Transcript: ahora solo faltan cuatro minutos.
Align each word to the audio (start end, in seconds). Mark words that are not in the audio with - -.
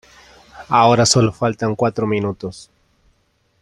ahora 0.69 1.05
solo 1.05 1.31
faltan 1.31 1.75
cuatro 1.75 2.07
minutos. 2.07 2.71